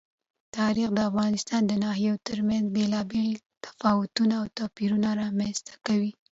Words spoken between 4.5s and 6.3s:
توپیرونه رامنځ ته کوي.